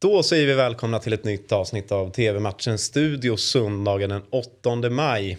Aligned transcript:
Då 0.00 0.22
säger 0.22 0.46
vi 0.46 0.54
välkomna 0.54 0.98
till 0.98 1.12
ett 1.12 1.24
nytt 1.24 1.52
avsnitt 1.52 1.92
av 1.92 2.10
TV-matchen 2.10 2.78
Studio 2.78 3.36
söndagen 3.36 4.10
den 4.10 4.22
8 4.30 4.90
maj. 4.90 5.38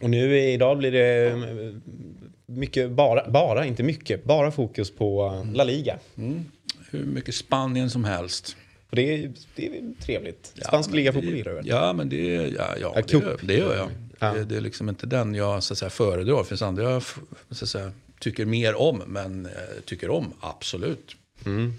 Och 0.00 0.10
nu 0.10 0.38
idag 0.38 0.78
blir 0.78 0.92
det 0.92 1.28
eh, 1.28 1.36
mycket, 2.46 2.90
bara, 2.90 3.30
bara, 3.30 3.66
inte 3.66 3.82
mycket, 3.82 4.24
bara 4.24 4.50
fokus 4.50 4.90
på 4.90 5.24
eh, 5.26 5.52
La 5.54 5.64
Liga. 5.64 5.98
Mm. 6.18 6.44
Hur 6.90 7.04
mycket 7.04 7.34
Spanien 7.34 7.90
som 7.90 8.04
helst. 8.04 8.56
Och 8.90 8.96
det, 8.96 9.14
är, 9.14 9.32
det 9.54 9.66
är 9.66 10.02
trevligt. 10.02 10.52
Spansk 10.66 10.90
ja, 10.90 10.94
ligafotboll 10.94 11.34
gillar 11.34 11.52
du 11.52 11.68
Ja, 11.68 11.92
men 11.92 12.08
det, 12.08 12.24
ja, 12.26 12.74
ja, 12.80 12.94
ja 12.94 13.02
det, 13.06 13.12
gör, 13.12 13.40
det 13.42 13.54
gör 13.54 13.76
jag. 13.76 13.90
Ja. 14.18 14.32
Det, 14.32 14.44
det, 14.44 14.56
är 14.56 14.60
liksom 14.60 14.88
inte 14.88 15.06
den 15.06 15.34
jag 15.34 15.62
så 15.62 15.74
att 15.74 15.78
säga, 15.78 15.90
föredrar. 15.90 16.38
Det 16.38 16.44
finns 16.44 16.62
andra 16.62 16.82
jag 16.92 17.02
så 17.50 17.64
att 17.64 17.68
säga, 17.68 17.92
tycker 18.20 18.44
mer 18.44 18.74
om, 18.74 19.02
men 19.06 19.46
eh, 19.46 19.52
tycker 19.84 20.10
om, 20.10 20.32
absolut. 20.40 21.16
Mm. 21.46 21.74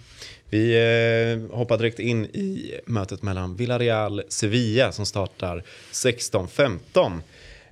Vi 0.49 0.75
eh, 0.75 1.57
hoppar 1.57 1.77
direkt 1.77 1.99
in 1.99 2.25
i 2.25 2.79
mötet 2.85 3.21
mellan 3.21 3.55
Villarreal 3.55 4.23
Sevilla 4.29 4.91
som 4.91 5.05
startar 5.05 5.63
16-15. 5.91 7.21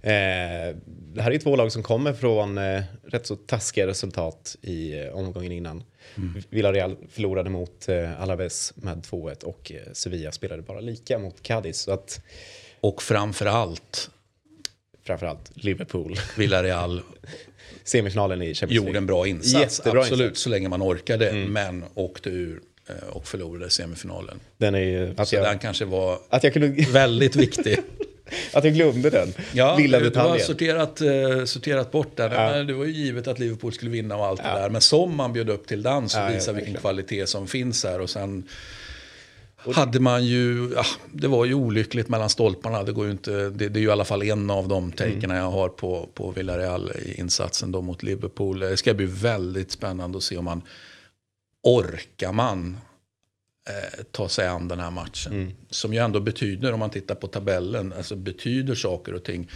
Eh, 0.02 0.76
det 1.14 1.22
här 1.22 1.32
är 1.32 1.40
två 1.40 1.56
lag 1.56 1.72
som 1.72 1.84
kommer 1.84 2.14
från 2.14 2.58
eh, 2.58 2.84
rätt 3.04 3.28
så 3.28 3.36
taskiga 3.36 3.88
resultat 3.88 4.56
i 4.62 5.00
eh, 5.00 5.08
omgången 5.08 5.52
innan. 5.52 5.84
Mm. 6.16 6.42
Villarreal 6.50 6.98
förlorade 7.12 7.50
mot 7.50 7.90
eh, 7.90 8.22
Alaves 8.22 8.74
med 8.76 8.98
2-1 8.98 9.44
och 9.44 9.72
eh, 9.72 9.94
Sevilla 9.94 10.32
spelade 10.32 10.62
bara 10.62 10.80
lika 10.80 11.20
mot 11.20 11.42
Cadiz. 11.42 11.80
Så 11.80 11.92
att, 11.92 12.22
och 12.80 13.02
framförallt 13.02 14.10
framförallt 15.08 15.52
Liverpool. 15.54 16.16
Villarreal. 16.38 17.02
Semifinalen 17.84 18.42
i 18.42 18.46
Champions 18.46 18.72
League. 18.72 18.88
Gjorde 18.88 18.98
en 18.98 19.06
bra 19.06 19.28
insats, 19.28 19.80
Jättebra 19.80 20.02
absolut, 20.02 20.22
insats. 20.22 20.42
så 20.42 20.50
länge 20.50 20.70
man 20.70 20.82
orkade. 20.82 21.30
Mm. 21.30 21.54
Men 21.54 21.84
åkte 21.94 22.30
ur 22.30 22.62
eh, 22.90 23.08
och 23.10 23.28
förlorade 23.28 23.70
semifinalen. 23.70 24.40
Den 24.58 24.76
är 24.76 24.80
ju... 24.80 25.16
Så 25.26 25.36
jag, 25.36 25.44
den 25.44 25.60
kanske 25.60 25.86
var 25.86 26.20
att 26.30 26.44
jag 26.44 26.54
kunde... 26.54 26.86
väldigt 26.92 27.36
viktig. 27.36 27.80
att 28.54 28.64
jag 28.64 28.74
glömde 28.74 29.10
den 29.10 29.34
ja, 29.54 29.78
lilla 29.78 30.00
detaljen. 30.00 30.34
Du 30.34 30.40
har 30.40 30.46
sorterat, 30.46 31.02
uh, 31.02 31.46
sorterat 31.46 31.92
bort 31.92 32.18
den. 32.18 32.32
Ja. 32.32 32.64
Det 32.64 32.74
var 32.74 32.86
ju 32.86 32.92
givet 32.92 33.28
att 33.28 33.40
Liverpool 33.40 33.74
skulle 33.74 33.92
vinna 33.92 34.16
och 34.16 34.26
allt 34.26 34.42
ja. 34.44 34.54
det 34.54 34.62
där. 34.62 34.70
Men 34.70 34.82
som 34.82 35.16
man 35.16 35.34
bjöd 35.34 35.50
upp 35.50 35.68
till 35.68 35.84
dans 35.84 36.16
och 36.16 36.22
ja, 36.22 36.28
visar 36.28 36.54
vilken 36.54 36.74
kvalitet 36.74 37.28
som 37.28 37.48
finns 37.48 37.84
här. 37.84 38.02
Och 38.02 38.10
sen 38.10 38.48
hade 39.74 40.00
man 40.00 40.26
ju, 40.26 40.72
ja, 40.76 40.84
det 41.14 41.28
var 41.28 41.46
ju 41.46 41.54
olyckligt 41.54 42.10
mellan 42.10 42.30
stolparna. 42.30 42.84
Det, 42.84 42.92
går 42.92 43.06
ju 43.06 43.12
inte, 43.12 43.50
det, 43.50 43.70
det 43.70 43.80
är 43.80 43.82
ju 43.82 43.88
i 43.88 43.92
alla 43.92 44.06
fall 44.06 44.24
en 44.24 44.50
av 44.50 44.68
de 44.68 44.92
takerna 44.92 45.34
mm. 45.34 45.38
jag 45.38 45.52
har 45.52 45.70
på, 45.70 46.10
på 46.14 46.32
Villarreal-insatsen 46.32 47.72
då 47.72 47.82
mot 47.82 48.04
Liverpool. 48.04 48.60
Det 48.60 48.78
ska 48.78 48.94
bli 48.94 49.06
väldigt 49.06 49.72
spännande 49.72 50.18
att 50.18 50.24
se 50.24 50.38
om 50.38 50.46
man 50.46 50.62
orkar 51.64 52.32
man 52.32 52.78
eh, 53.70 54.04
ta 54.12 54.30
sig 54.30 54.48
an 54.48 54.68
den 54.68 54.80
här 54.80 54.92
matchen. 54.92 55.34
Mm. 55.34 55.52
Som 55.70 55.94
ju 55.94 56.00
ändå 56.00 56.20
betyder, 56.20 56.74
om 56.74 56.80
man 56.80 56.90
tittar 56.90 57.16
på 57.16 57.28
tabellen, 57.28 57.94
alltså 57.94 58.16
betyder 58.16 58.76
saker 58.76 59.14
och 59.14 59.24
ting. 59.24 59.50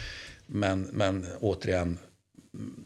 Men, 0.46 0.82
men 0.82 1.26
återigen, 1.40 1.98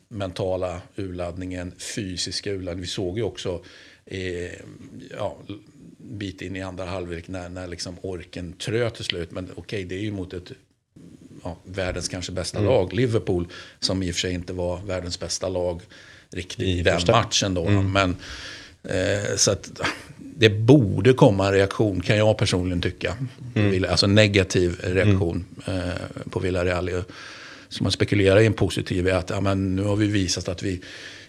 mentala 0.08 0.82
urladdningen, 0.96 1.74
fysiska 1.96 2.52
urladdningen. 2.52 2.82
Vi 2.82 2.88
såg 2.88 3.18
ju 3.18 3.24
också 3.24 3.64
eh, 4.06 4.52
ja, 5.18 5.38
bit 6.12 6.42
in 6.42 6.56
i 6.56 6.62
andra 6.62 6.86
halvlek 6.86 7.28
när, 7.28 7.50
när 7.50 7.68
liksom 7.68 7.98
orken 8.02 8.54
tröt 8.54 8.96
till 8.96 9.06
slut. 9.06 9.32
Men 9.32 9.44
okej, 9.44 9.62
okay, 9.62 9.86
det 9.86 9.96
är 9.96 10.04
ju 10.04 10.12
mot 10.12 10.34
ett 10.34 10.52
ja, 11.44 11.58
världens 11.64 12.08
kanske 12.08 12.32
bästa 12.32 12.58
mm. 12.58 12.70
lag, 12.70 12.94
Liverpool, 12.94 13.48
som 13.80 14.04
i 14.04 14.12
och 14.12 14.16
för 14.16 14.20
sig 14.20 14.34
inte 14.34 14.54
var 14.54 14.82
världens 14.82 15.20
bästa 15.20 15.50
lag 15.50 15.82
riktigt 16.30 16.68
i, 16.68 16.82
den 16.82 17.02
matchen 17.08 17.54
då. 17.54 17.66
Mm. 17.66 17.92
Men, 17.92 18.16
eh, 18.84 19.36
så 19.36 19.52
att 19.52 19.82
det 20.18 20.50
borde 20.50 21.14
komma 21.14 21.48
en 21.48 21.54
reaktion, 21.54 22.02
kan 22.02 22.18
jag 22.18 22.38
personligen 22.38 22.82
tycka. 22.82 23.18
Mm. 23.56 23.86
Alltså 23.90 24.08
negativ 24.08 24.80
reaktion 24.84 25.46
mm. 25.68 25.80
eh, 25.80 25.96
på 26.30 26.40
Villarreal. 26.40 27.04
Så 27.70 27.84
man 27.84 27.92
spekulerar 27.92 28.40
i 28.40 28.46
en 28.46 28.54
positiv 28.54 29.08
är 29.08 29.14
att 29.14 29.30
ja, 29.30 29.42
men 29.42 29.76
nu 29.76 29.84
har 29.84 29.96
vi 29.96 30.08
visat 30.08 30.50
att 30.50 30.64
vi 30.64 30.82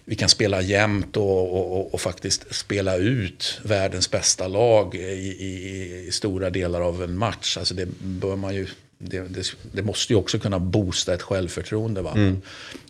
vi 0.09 0.15
kan 0.15 0.29
spela 0.29 0.61
jämnt 0.61 1.17
och, 1.17 1.77
och, 1.77 1.93
och, 1.93 2.01
faktiskt 2.01 2.55
spela 2.55 2.95
ut 2.95 3.59
världens 3.63 4.11
bästa 4.11 4.47
lag 4.47 4.95
i, 4.95 4.99
i, 4.99 6.07
i, 6.07 6.11
stora 6.11 6.49
delar 6.49 6.81
av 6.81 7.03
en 7.03 7.17
match. 7.17 7.57
Alltså 7.57 7.73
det, 7.73 7.87
bör 7.99 8.35
man 8.35 8.55
ju, 8.55 8.67
det, 8.97 9.19
det, 9.19 9.55
det 9.71 9.83
måste 9.83 10.13
ju 10.13 10.19
också 10.19 10.39
kunna 10.39 10.59
boosta 10.59 11.13
ett 11.13 11.21
självförtroende. 11.21 12.01
Va? 12.01 12.11
Mm. 12.15 12.41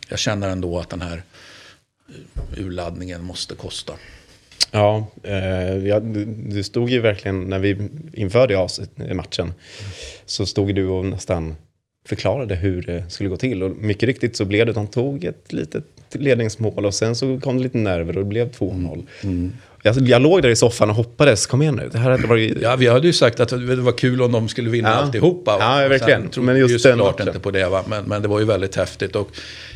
Jag 0.08 0.20
känner 0.20 0.50
ändå 0.50 0.80
att 0.80 0.90
den 0.90 1.02
här 1.02 1.24
urladdningen 2.58 3.24
måste 3.24 3.56
kosta. 3.56 3.94
Ja, 4.72 5.08
eh, 5.24 6.02
du 6.26 6.64
stod 6.64 6.90
ju 6.90 7.02
verkligen 7.02 7.44
när 7.44 7.60
vi 7.60 7.90
införde 8.14 8.68
matchen 9.14 9.54
så 10.26 10.46
stod 10.46 10.76
du 10.76 10.88
och 10.88 11.06
nästan 11.06 11.56
förklarade 12.06 12.56
hur 12.56 12.82
det 12.82 13.10
skulle 13.10 13.30
gå 13.30 13.38
till. 13.38 13.64
Och 13.64 13.72
mycket 13.78 14.04
riktigt 14.04 14.36
så 14.36 14.46
blev 14.46 14.66
det, 14.66 14.74
de 14.74 14.88
tog 14.88 15.24
ett 15.24 15.54
litet 15.54 15.86
ledningsmål 16.16 16.86
och 16.86 16.94
sen 16.94 17.16
så 17.16 17.40
kom 17.40 17.58
det 17.58 17.64
lite 17.64 17.78
nerver 17.78 18.18
och 18.18 18.24
det 18.24 18.30
blev 18.30 18.52
2-0. 18.52 18.74
Mm. 18.74 19.06
mm. 19.24 19.54
Jag, 19.84 20.08
jag 20.08 20.22
låg 20.22 20.42
där 20.42 20.50
i 20.50 20.56
soffan 20.56 20.90
och 20.90 20.96
hoppades, 20.96 21.46
kom 21.46 21.62
igen 21.62 21.76
nu. 21.76 21.90
Det 21.92 21.98
här 21.98 22.12
hade 22.12 22.28
varit... 22.28 22.58
Ja, 22.62 22.76
vi 22.76 22.88
hade 22.88 23.08
ju 23.08 23.14
sagt 23.14 23.40
att 23.40 23.50
det 23.50 23.76
var 23.76 23.92
kul 23.92 24.22
om 24.22 24.32
de 24.32 24.50
skulle 24.50 24.70
vinna 24.70 24.90
ja. 24.90 24.96
alltihopa. 24.96 25.58
Ja, 25.60 25.88
verkligen. 25.90 26.32
Sen 26.32 26.46
men 26.46 26.58
just, 26.58 26.72
just 26.72 26.86
den 26.86 26.98
klart 26.98 27.20
inte 27.20 27.40
på 27.40 27.52
det, 27.52 27.70
va? 27.70 27.84
Men, 27.88 28.06
men 28.06 28.22
det 28.22 28.28
var 28.28 28.40
ju 28.40 28.46
väldigt 28.46 28.76
häftigt. 28.76 29.16
Och 29.16 29.32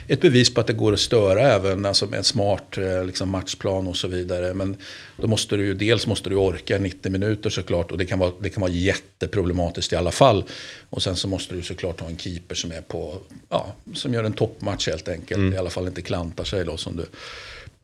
ett 0.08 0.22
bevis 0.22 0.54
på 0.54 0.62
att 0.62 0.68
det 0.68 0.74
går 0.74 0.94
att 0.94 1.00
störa 1.00 1.42
även 1.42 1.86
alltså 1.86 2.06
med 2.06 2.18
en 2.18 2.24
smart 2.24 2.78
eh, 2.78 3.06
liksom 3.06 3.30
matchplan 3.30 3.88
och 3.88 3.98
så 3.98 4.08
vidare. 4.08 4.54
Men 4.54 4.78
då 5.18 5.28
måste 5.28 5.58
du 5.58 5.66
ju, 5.66 5.74
dels 5.74 6.08
måste 6.08 6.30
du 6.30 6.36
orka 6.36 6.78
90 6.78 7.12
minuter 7.12 7.50
såklart. 7.50 7.92
Och 7.92 7.98
det 7.98 8.06
kan, 8.06 8.20
vara, 8.20 8.32
det 8.40 8.50
kan 8.50 8.62
vara 8.62 8.72
jätteproblematiskt 8.72 9.94
i 9.94 9.96
alla 9.96 10.12
fall. 10.12 10.44
Och 10.90 11.04
sen 11.04 11.16
så 11.16 11.28
måste 11.28 11.56
du 11.56 11.62
såklart 11.62 12.00
ha 12.00 12.08
en 12.08 12.18
keeper 12.18 12.56
som 12.56 12.72
är 12.72 12.82
på, 12.82 13.18
ja, 13.50 13.76
som 13.94 14.14
gör 14.14 14.24
en 14.24 14.34
toppmatch 14.34 14.88
helt 14.88 15.10
enkelt. 15.10 15.38
Mm. 15.38 15.54
I 15.54 15.58
alla 15.58 15.70
fall 15.70 15.88
inte 15.88 16.02
klantar 16.02 16.44
sig 16.44 16.66
då 16.66 16.78
som 16.78 16.96
du 16.96 17.06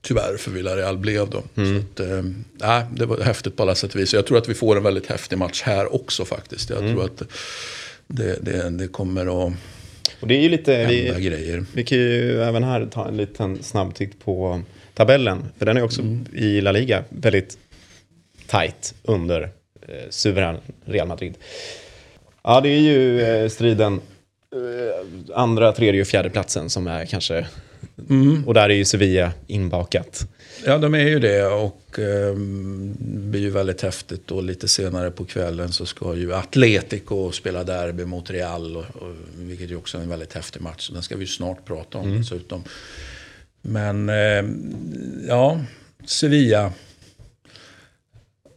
tyvärr 0.08 0.38
för 0.38 0.52
Villarreal 0.52 0.98
blev 0.98 1.30
då. 1.30 1.44
Mm. 1.56 1.86
Så 1.98 2.04
att, 2.04 2.10
äh, 2.62 2.92
det 2.92 3.06
var 3.06 3.22
häftigt 3.22 3.56
på 3.56 3.64
alla 3.64 3.76
sätt 3.76 3.94
och 3.94 4.00
vis. 4.00 4.14
Jag 4.14 4.26
tror 4.26 4.38
att 4.38 4.50
vi 4.50 4.54
får 4.54 4.78
en 4.78 4.84
väldigt 4.84 5.06
häftig 5.06 5.38
match 5.38 5.62
här 5.66 5.96
också 5.96 6.26
faktiskt. 6.26 6.70
Jag 6.70 6.80
mm. 6.80 6.94
tror 6.94 7.06
att 7.06 7.24
det, 8.08 8.38
det, 8.42 8.70
det 8.70 8.88
kommer 8.88 9.48
att 9.48 9.54
och 10.20 10.28
det 10.28 10.36
är 10.36 10.42
ju 10.42 10.50
lite, 10.50 10.86
vi, 10.86 11.14
grejer. 11.18 11.66
vi 11.74 11.84
kan 11.84 11.98
ju 11.98 12.42
även 12.42 12.64
här 12.64 12.86
ta 12.86 13.08
en 13.08 13.18
liten 13.18 13.64
snabb 13.64 13.96
titt 13.96 14.26
på 14.26 14.62
tabellen. 14.94 15.46
För 15.58 15.66
den 15.66 15.78
är 15.78 15.82
också 15.82 16.02
mm. 16.02 16.26
i 16.34 16.62
La 16.62 16.72
Liga 16.72 17.04
väldigt 17.10 17.58
tight 18.48 18.94
under 19.04 19.42
eh, 19.88 20.10
suverän 20.10 20.58
Real 20.86 21.08
Madrid. 21.08 21.34
Ja, 22.44 22.62
det 22.62 22.70
är 22.70 22.80
ju 22.80 23.22
eh, 23.22 23.50
striden 23.50 24.02
eh, 24.54 25.36
andra, 25.36 25.72
tredje 25.72 26.02
och 26.02 26.08
fjärde 26.08 26.30
platsen 26.30 26.70
som 26.70 26.88
är 26.88 27.06
kanske 27.06 27.48
Mm. 28.10 28.48
Och 28.48 28.54
där 28.54 28.70
är 28.70 28.74
ju 28.74 28.86
Sevilla 28.86 29.32
inbakat. 29.48 30.28
Ja, 30.66 30.78
de 30.78 30.94
är 30.94 31.08
ju 31.08 31.20
det 31.20 31.46
och 31.46 32.00
eh, 32.00 32.36
det 33.00 33.20
blir 33.20 33.42
ju 33.42 33.50
väldigt 33.50 33.82
häftigt. 33.82 34.32
Och 34.32 34.44
lite 34.44 34.68
senare 34.68 35.12
på 35.12 35.26
kvällen 35.26 35.72
så 35.72 35.86
ska 35.86 36.16
ju 36.16 36.34
Atletico 36.34 37.32
spela 37.32 37.64
derby 37.64 38.06
mot 38.06 38.30
Real. 38.30 38.78
Och, 38.78 38.84
och, 38.84 39.16
vilket 39.36 39.72
ju 39.72 39.76
också 39.76 39.98
är 39.98 40.02
en 40.02 40.10
väldigt 40.10 40.34
häftig 40.34 40.62
match. 40.62 40.90
Den 40.94 41.04
ska 41.04 41.16
vi 41.16 41.22
ju 41.22 41.28
snart 41.28 41.66
prata 41.66 41.98
om 41.98 42.06
mm. 42.06 42.18
dessutom. 42.18 42.64
Men 43.62 44.10
eh, 44.10 44.44
ja, 45.28 45.62
Sevilla. 46.06 46.72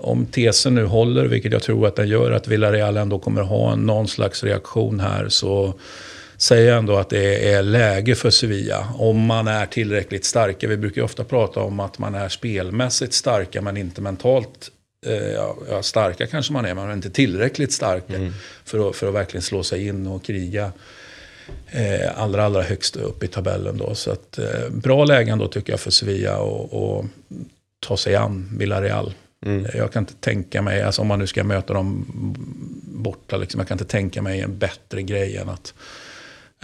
Om 0.03 0.27
tesen 0.27 0.75
nu 0.75 0.85
håller, 0.85 1.25
vilket 1.25 1.53
jag 1.53 1.63
tror 1.63 1.87
att 1.87 1.97
den 1.97 2.09
gör, 2.09 2.31
att 2.31 2.49
Villarreal 2.49 2.97
ändå 2.97 3.19
kommer 3.19 3.43
ha 3.43 3.77
någon 3.77 4.09
slags 4.09 4.45
reaktion 4.45 5.01
här. 5.01 5.29
så 5.29 5.75
säger 6.41 6.73
ändå 6.73 6.97
att 6.97 7.11
det 7.11 7.53
är 7.53 7.63
läge 7.63 8.15
för 8.15 8.31
Sevilla. 8.31 8.89
Om 8.95 9.21
man 9.21 9.49
är 9.49 9.67
tillräckligt 9.67 10.25
starka. 10.25 10.69
Vi 10.69 10.77
brukar 10.77 11.03
ofta 11.03 11.25
prata 11.25 11.61
om 11.61 11.81
att 11.81 11.99
man 11.99 12.15
är 12.15 12.29
spelmässigt 12.29 13.13
starka 13.13 13.63
men 13.63 13.77
inte 13.77 14.01
mentalt 14.01 14.71
eh, 15.07 15.45
ja, 15.71 15.83
starka 15.83 16.27
kanske 16.27 16.53
man 16.53 16.65
är, 16.65 16.75
men 16.75 16.93
inte 16.93 17.11
tillräckligt 17.11 17.73
starka 17.73 18.17
mm. 18.17 18.33
för, 18.65 18.89
att, 18.89 18.97
för 18.97 19.09
att 19.09 19.15
verkligen 19.15 19.43
slå 19.43 19.63
sig 19.63 19.87
in 19.87 20.07
och 20.07 20.25
kriga 20.25 20.73
eh, 21.71 22.23
allra, 22.23 22.45
allra 22.45 22.63
högst 22.63 22.97
upp 22.97 23.23
i 23.23 23.29
tabellen. 23.29 23.79
Då. 23.79 23.95
Så 23.95 24.11
att, 24.11 24.39
eh, 24.39 24.69
bra 24.71 25.05
lägen 25.05 25.39
då 25.39 25.49
tycker 25.49 25.73
jag 25.73 25.81
för 25.81 25.91
Sevilla 25.91 26.37
att 26.37 27.05
ta 27.81 27.97
sig 27.97 28.17
an 28.17 28.49
Villarreal. 28.59 29.15
Mm. 29.47 29.67
Jag 29.75 29.93
kan 29.93 30.03
inte 30.03 30.15
tänka 30.15 30.63
mig, 30.63 30.83
alltså 30.83 31.03
om 31.03 31.09
man 31.09 31.19
nu 31.19 31.27
ska 31.27 31.45
möta 31.45 31.75
dem 31.75 32.07
borta, 32.83 33.37
liksom, 33.37 33.59
jag 33.59 33.69
kan 33.69 33.75
inte 33.75 33.93
tänka 33.93 34.23
mig 34.23 34.41
en 34.41 34.59
bättre 34.59 35.03
grej 35.03 35.37
än 35.37 35.49
att 35.49 35.75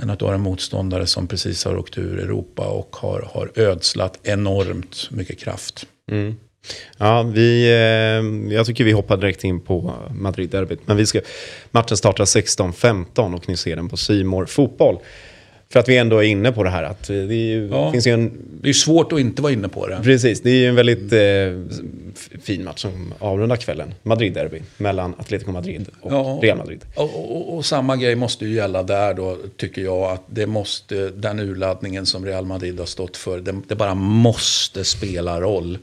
än 0.03 0.11
att 0.11 0.19
du 0.19 0.25
har 0.25 0.35
en 0.35 0.41
motståndare 0.41 1.07
som 1.07 1.27
precis 1.27 1.65
har 1.65 1.77
åkt 1.77 1.99
ur 1.99 2.19
Europa 2.19 2.67
och 2.67 2.97
har, 2.97 3.31
har 3.33 3.51
ödslat 3.55 4.19
enormt 4.23 5.11
mycket 5.11 5.39
kraft. 5.39 5.87
Mm. 6.11 6.37
Ja, 6.99 7.23
vi, 7.23 7.67
eh, 7.67 8.55
jag 8.55 8.67
tycker 8.67 8.85
vi 8.85 8.93
hoppar 8.93 9.17
direkt 9.17 9.45
in 9.45 9.61
på 9.61 9.95
Madrid-derbyt. 10.11 10.81
Men 10.87 10.97
vi 10.97 11.07
ska, 11.07 11.21
matchen 11.71 11.97
startar 11.97 12.25
16.15 12.25 13.35
och 13.35 13.49
ni 13.49 13.57
ser 13.57 13.77
den 13.77 13.89
på 13.89 13.97
Simor 13.97 14.47
Fotboll. 14.47 14.99
För 15.77 15.81
att 15.81 15.89
vi 15.89 15.97
ändå 15.97 16.19
är 16.19 16.23
inne 16.23 16.53
på 16.53 16.63
det 16.63 16.71
här. 16.71 16.83
Att 16.83 17.07
det, 17.07 17.35
ju, 17.35 17.69
ja. 17.71 17.93
finns 17.93 18.07
ju 18.07 18.13
en... 18.13 18.33
det 18.61 18.69
är 18.69 18.73
svårt 18.73 19.13
att 19.13 19.21
inte 19.21 19.43
vara 19.43 19.53
inne 19.53 19.69
på 19.69 19.87
det. 19.87 20.01
Precis, 20.03 20.41
det 20.41 20.51
är 20.51 20.55
ju 20.55 20.67
en 20.67 20.75
väldigt 20.75 21.13
eh, 21.13 22.41
fin 22.43 22.65
match 22.65 22.81
som 22.81 23.15
avrundar 23.19 23.57
kvällen. 23.57 23.95
Madrid-derby 24.03 24.63
mellan 24.77 25.15
Atletico 25.19 25.51
Madrid 25.51 25.89
och 26.01 26.13
ja, 26.13 26.39
Real 26.43 26.59
Madrid. 26.59 26.81
Och, 26.95 27.37
och, 27.37 27.57
och, 27.57 27.65
samma 27.65 27.97
grej 27.97 28.15
måste 28.15 28.47
ju 28.47 28.55
gälla 28.55 28.83
där 28.83 29.15
då, 29.15 29.37
tycker 29.57 29.83
jag. 29.83 30.13
Att 30.13 30.23
det 30.27 30.47
måste, 30.47 31.09
den 31.09 31.41
urladdningen 31.41 32.07
som 32.07 32.25
Real 32.25 32.47
Madrid 32.47 32.79
har 32.79 32.87
stått 32.87 33.17
för, 33.17 33.41
det, 33.41 33.55
det 33.69 33.75
bara 33.75 33.95
måste 33.95 34.85
spela 34.85 35.41
roll. 35.41 35.79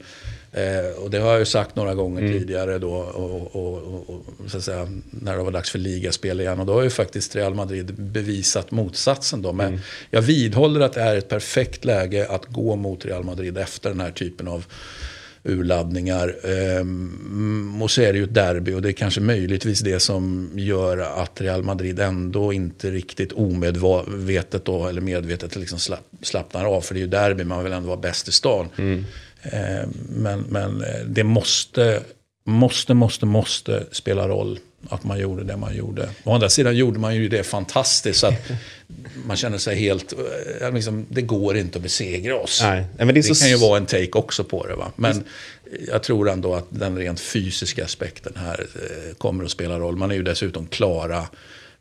Eh, 0.56 1.02
och 1.02 1.10
det 1.10 1.18
har 1.18 1.30
jag 1.30 1.38
ju 1.38 1.44
sagt 1.44 1.76
några 1.76 1.94
gånger 1.94 2.22
mm. 2.22 2.38
tidigare 2.38 2.78
då, 2.78 2.92
och, 2.94 3.56
och, 3.56 4.08
och, 4.08 4.50
så 4.50 4.56
att 4.56 4.64
säga, 4.64 4.88
när 5.10 5.36
det 5.36 5.42
var 5.42 5.50
dags 5.50 5.70
för 5.70 5.78
ligaspel 5.78 6.40
igen. 6.40 6.60
Och 6.60 6.66
då 6.66 6.72
har 6.72 6.82
ju 6.82 6.90
faktiskt 6.90 7.36
Real 7.36 7.54
Madrid 7.54 7.94
bevisat 7.94 8.70
motsatsen 8.70 9.42
då. 9.42 9.52
Men 9.52 9.68
mm. 9.68 9.80
jag 10.10 10.22
vidhåller 10.22 10.80
att 10.80 10.92
det 10.92 11.00
är 11.00 11.16
ett 11.16 11.28
perfekt 11.28 11.84
läge 11.84 12.26
att 12.28 12.46
gå 12.46 12.76
mot 12.76 13.04
Real 13.04 13.24
Madrid 13.24 13.58
efter 13.58 13.90
den 13.90 14.00
här 14.00 14.10
typen 14.10 14.48
av 14.48 14.64
urladdningar. 15.44 16.36
Ehm, 16.44 17.82
och 17.82 17.90
så 17.90 18.02
är 18.02 18.12
det 18.12 18.18
ju 18.18 18.24
ett 18.24 18.34
derby 18.34 18.72
och 18.72 18.82
det 18.82 18.88
är 18.88 18.92
kanske 18.92 19.20
möjligtvis 19.20 19.80
det 19.80 20.00
som 20.00 20.50
gör 20.54 20.98
att 20.98 21.40
Real 21.40 21.62
Madrid 21.62 22.00
ändå 22.00 22.52
inte 22.52 22.90
riktigt 22.90 23.32
omedvetet 23.32 24.64
då, 24.64 24.86
eller 24.86 25.00
medvetet 25.00 25.56
liksom 25.56 25.96
slappnar 26.22 26.64
av. 26.64 26.80
För 26.80 26.94
det 26.94 27.00
är 27.00 27.02
ju 27.02 27.06
derby, 27.06 27.44
man 27.44 27.64
vill 27.64 27.72
ändå 27.72 27.88
vara 27.88 28.00
bäst 28.00 28.28
i 28.28 28.32
stan. 28.32 28.68
Mm. 28.76 29.04
Eh, 29.42 29.88
men, 30.08 30.40
men 30.40 30.84
eh, 30.84 31.04
det 31.06 31.24
måste, 31.24 32.00
måste, 32.44 32.94
måste, 32.94 33.26
måste 33.26 33.86
spela 33.92 34.28
roll 34.28 34.58
att 34.88 35.04
man 35.04 35.18
gjorde 35.18 35.44
det 35.44 35.56
man 35.56 35.76
gjorde. 35.76 36.08
Å 36.24 36.34
andra 36.34 36.48
sidan 36.48 36.76
gjorde 36.76 36.98
man 36.98 37.16
ju 37.16 37.28
det 37.28 37.42
fantastiskt. 37.42 38.20
Så 38.20 38.26
att 38.26 38.50
man 39.26 39.36
känner 39.36 39.58
sig 39.58 39.76
helt... 39.76 40.14
Eh, 40.60 40.72
liksom, 40.72 41.06
det 41.08 41.22
går 41.22 41.56
inte 41.56 41.78
att 41.78 41.82
besegra 41.82 42.36
oss. 42.36 42.60
Nej, 42.62 42.84
men 42.96 43.06
det, 43.06 43.12
det 43.12 43.40
kan 43.40 43.48
ju 43.48 43.56
vara 43.56 43.76
en 43.76 43.86
take 43.86 44.10
också 44.12 44.44
på 44.44 44.66
det. 44.66 44.74
Va? 44.74 44.92
Men 44.96 45.24
jag 45.88 46.02
tror 46.02 46.30
ändå 46.30 46.54
att 46.54 46.66
den 46.68 46.98
rent 46.98 47.20
fysiska 47.20 47.84
aspekten 47.84 48.32
här 48.36 48.66
kommer 49.18 49.44
att 49.44 49.50
spela 49.50 49.78
roll. 49.78 49.96
Man 49.96 50.10
är 50.10 50.14
ju 50.14 50.22
dessutom 50.22 50.66
klara 50.66 51.26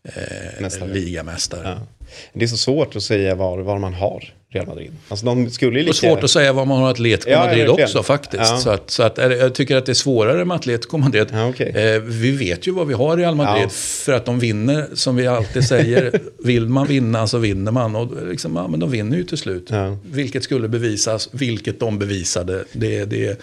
eh, 0.03 0.87
ligamästare. 0.87 1.61
Ja. 1.63 1.87
Det 2.33 2.45
är 2.45 2.47
så 2.47 2.57
svårt 2.57 2.95
att 2.95 3.03
säga 3.03 3.35
var, 3.35 3.59
var 3.59 3.79
man 3.79 3.93
har 3.93 4.33
Real 4.53 4.67
Madrid. 4.67 4.91
Alltså 5.07 5.25
de 5.25 5.49
skulle 5.49 5.79
lika... 5.79 5.89
Och 5.89 5.95
svårt 5.95 6.23
att 6.23 6.31
säga 6.31 6.53
vad 6.53 6.67
man 6.67 6.81
har 6.81 6.91
Atletico 6.91 7.29
ja, 7.31 7.45
Madrid 7.45 7.69
också 7.69 8.03
faktiskt. 8.03 8.43
Ja. 8.43 8.57
Så, 8.57 8.69
att, 8.69 8.89
så 8.89 9.03
att, 9.03 9.17
jag 9.17 9.55
tycker 9.55 9.77
att 9.77 9.85
det 9.85 9.91
är 9.91 9.93
svårare 9.93 10.45
med 10.45 10.55
Atletico 10.55 10.97
Madrid. 10.97 11.27
Ja, 11.31 11.47
okay. 11.47 11.69
eh, 11.69 12.01
vi 12.01 12.31
vet 12.31 12.67
ju 12.67 12.71
vad 12.71 12.87
vi 12.87 12.93
har 12.93 13.17
i 13.17 13.21
Real 13.21 13.35
Madrid. 13.35 13.71
För 13.71 14.13
att 14.13 14.25
de 14.25 14.39
vinner, 14.39 14.87
som 14.93 15.15
vi 15.15 15.27
alltid 15.27 15.67
säger. 15.67 16.19
vill 16.43 16.69
man 16.69 16.87
vinna 16.87 17.27
så 17.27 17.37
vinner 17.37 17.71
man. 17.71 17.95
Och 17.95 18.27
liksom, 18.27 18.55
ja, 18.55 18.67
men 18.67 18.79
de 18.79 18.91
vinner 18.91 19.17
ju 19.17 19.23
till 19.23 19.37
slut. 19.37 19.71
Vilket 20.03 20.43
skulle 20.43 20.67
bevisas, 20.67 21.29
vilket 21.31 21.79
de 21.79 21.99
bevisade. 21.99 22.63
Det, 22.71 23.05
det, 23.05 23.41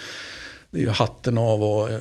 det 0.71 0.79
är 0.79 0.83
ju 0.83 0.91
hatten 0.91 1.39
av 1.39 1.63
och 1.65 1.91
eh, 1.91 1.99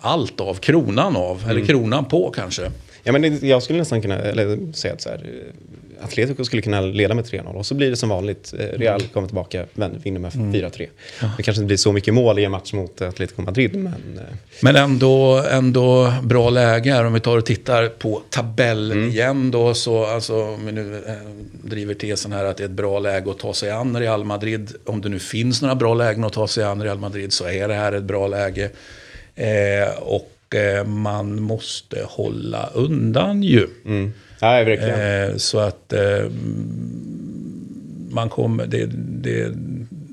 allt 0.00 0.40
av, 0.40 0.54
kronan 0.54 1.16
av. 1.16 1.38
Mm. 1.38 1.50
Eller 1.50 1.66
kronan 1.66 2.04
på 2.04 2.30
kanske. 2.30 2.70
Ja, 3.02 3.12
men 3.12 3.22
det, 3.22 3.42
jag 3.42 3.62
skulle 3.62 3.78
nästan 3.78 4.02
kunna 4.02 4.18
eller, 4.18 4.72
säga 4.72 4.94
att 4.94 5.00
så 5.00 5.08
här, 5.08 5.20
Atletico 6.00 6.44
skulle 6.44 6.62
kunna 6.62 6.80
leda 6.80 7.14
med 7.14 7.24
3-0 7.24 7.54
och 7.54 7.66
så 7.66 7.74
blir 7.74 7.90
det 7.90 7.96
som 7.96 8.08
vanligt. 8.08 8.54
Eh, 8.58 8.78
Real 8.78 9.00
mm. 9.00 9.12
kommer 9.12 9.28
tillbaka, 9.28 9.64
vinner 9.74 10.20
med 10.20 10.32
4-3. 10.32 10.40
Mm. 10.50 10.70
Det 11.36 11.42
kanske 11.42 11.50
inte 11.50 11.66
blir 11.66 11.76
så 11.76 11.92
mycket 11.92 12.14
mål 12.14 12.38
i 12.38 12.44
en 12.44 12.50
match 12.50 12.72
mot 12.72 13.02
Atletico 13.02 13.42
Madrid. 13.42 13.74
Men, 13.74 14.18
eh, 14.18 14.34
men 14.62 14.76
ändå, 14.76 15.44
ändå 15.50 16.14
bra 16.22 16.50
läge 16.50 16.92
här. 16.92 17.04
Om 17.04 17.12
vi 17.12 17.20
tar 17.20 17.38
och 17.38 17.46
tittar 17.46 17.88
på 17.88 18.22
tabellen 18.30 18.98
mm. 18.98 19.10
igen 19.10 19.50
då. 19.50 19.74
Så 19.74 20.04
alltså, 20.04 20.42
om 20.42 20.66
vi 20.66 20.72
nu 20.72 21.02
eh, 21.06 21.12
driver 21.62 21.94
tesen 21.94 22.32
här 22.32 22.44
att 22.44 22.56
det 22.56 22.62
är 22.62 22.68
ett 22.68 22.70
bra 22.70 22.98
läge 22.98 23.30
att 23.30 23.38
ta 23.38 23.54
sig 23.54 23.70
an 23.70 23.96
Real 23.96 24.24
Madrid. 24.24 24.72
Om 24.84 25.00
det 25.00 25.08
nu 25.08 25.18
finns 25.18 25.62
några 25.62 25.74
bra 25.74 25.94
lägen 25.94 26.24
att 26.24 26.32
ta 26.32 26.48
sig 26.48 26.64
an 26.64 26.82
Real 26.82 26.98
Madrid 26.98 27.32
så 27.32 27.48
är 27.48 27.68
det 27.68 27.74
här 27.74 27.92
ett 27.92 28.04
bra 28.04 28.26
läge. 28.26 28.70
Eh, 29.34 29.98
och 30.00 30.14
eh, 30.14 30.37
man 30.86 31.42
måste 31.42 32.02
hålla 32.08 32.70
undan 32.74 33.42
ju. 33.42 33.66
Mm. 33.84 34.12
Ja, 34.40 34.48
verkligen. 34.50 35.30
Eh, 35.30 35.36
så 35.36 35.58
att 35.58 35.92
eh, 35.92 36.30
man 38.10 38.28
kommer, 38.28 38.66
det, 38.66 38.86
det, 38.96 39.54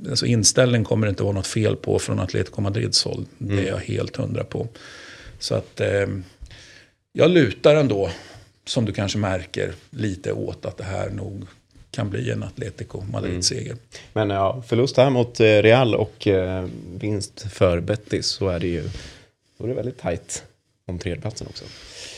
alltså 0.10 0.26
inställning 0.26 0.84
kommer 0.84 1.08
det 1.08 1.10
inte 1.10 1.24
vara 1.24 1.34
något 1.34 1.48
fel 1.48 1.76
på 1.76 2.00
från 2.00 2.20
Atletico 2.20 2.62
Madrids 2.62 3.06
håll. 3.06 3.26
Mm. 3.42 3.56
Det 3.56 3.64
är 3.64 3.72
jag 3.72 3.78
helt 3.78 4.16
hundra 4.16 4.44
på. 4.44 4.68
Så 5.40 5.56
att 5.56 5.82
eh, 5.82 6.08
jag 7.14 7.32
lutar 7.32 7.76
ändå, 7.76 8.10
som 8.66 8.86
du 8.86 8.92
kanske 8.92 9.18
märker, 9.18 9.74
lite 9.90 10.32
åt 10.32 10.66
att 10.66 10.78
det 10.78 10.84
här 10.84 11.10
nog 11.10 11.46
kan 11.92 12.10
bli 12.10 12.32
en 12.32 12.44
Atletico 12.44 13.02
Madrid-seger. 13.12 13.72
Mm. 13.72 13.80
Men 14.14 14.30
ja, 14.30 14.64
förlust 14.68 14.98
här 14.98 15.10
mot 15.10 15.40
eh, 15.40 15.44
Real 15.44 15.96
och 15.96 16.28
eh, 16.28 16.66
vinst 17.00 17.46
för 17.52 17.80
Betis 17.80 18.26
så 18.26 18.50
är 18.50 18.60
det 18.60 18.68
ju 18.68 18.84
då 19.58 19.64
är 19.64 19.68
det 19.68 19.74
väldigt 19.74 19.98
tajt 19.98 20.44
om 20.88 21.00
tredjeplatsen 21.00 21.48
också. 21.48 21.66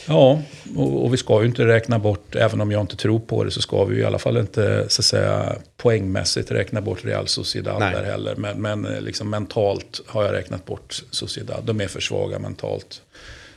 Ja, 0.08 0.42
och, 0.76 1.04
och, 1.04 1.12
vi 1.12 1.16
ska 1.16 1.40
ju 1.40 1.48
inte 1.48 1.66
räkna 1.66 1.98
bort, 1.98 2.34
även 2.34 2.60
om 2.60 2.70
jag 2.70 2.80
inte 2.80 2.96
tror 2.96 3.20
på 3.20 3.44
det, 3.44 3.50
så 3.50 3.60
ska 3.60 3.84
vi 3.84 4.00
i 4.00 4.04
alla 4.04 4.18
fall 4.18 4.36
inte 4.36 4.86
så 4.88 5.00
att 5.00 5.04
säga, 5.04 5.56
poängmässigt 5.76 6.50
räkna 6.50 6.80
bort 6.80 7.04
Real 7.04 7.28
Sociedad 7.28 7.78
Nej. 7.78 7.94
där 7.94 8.04
heller. 8.04 8.36
Men, 8.36 8.62
men 8.62 8.86
eh, 8.86 9.00
liksom 9.00 9.30
mentalt 9.30 10.00
har 10.06 10.24
jag 10.24 10.32
räknat 10.32 10.66
bort 10.66 11.02
Sociedad. 11.10 11.64
De 11.64 11.80
är 11.80 11.88
för 11.88 12.00
svaga 12.00 12.38
mentalt. 12.38 13.02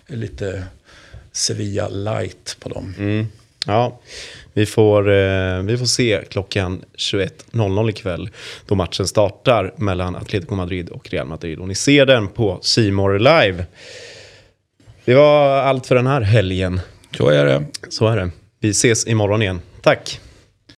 Lite 0.08 0.64
Sevilla 1.32 1.90
light 1.90 2.58
på 2.60 2.70
dem. 2.70 2.96
Mm. 2.98 3.28
Ja, 3.68 4.00
vi 4.54 4.66
får, 4.66 5.10
eh, 5.10 5.62
vi 5.62 5.78
får 5.78 5.86
se 5.86 6.22
klockan 6.30 6.86
21.00 6.98 7.90
ikväll 7.90 8.30
då 8.68 8.76
matchen 8.76 9.08
startar 9.08 9.74
mellan 9.76 10.16
Atletico 10.16 10.56
Madrid 10.56 10.90
och 10.90 11.10
Real 11.10 11.28
Madrid. 11.28 11.60
Och 11.60 11.68
ni 11.68 11.76
ser 11.76 12.06
den 12.06 12.28
på 12.28 12.60
Simor 12.62 13.20
Live. 13.20 13.66
Det 15.06 15.16
var 15.16 15.58
allt 15.58 15.86
för 15.86 15.96
den 15.96 16.08
här 16.08 16.22
helgen. 16.22 16.80
Så 17.18 17.30
är 17.30 17.46
det. 17.46 17.66
Så 17.90 18.08
är 18.08 18.18
det. 18.18 18.32
Vi 18.60 18.70
ses 18.70 19.08
imorgon 19.08 19.42
igen. 19.42 19.62
Tack. 19.82 20.20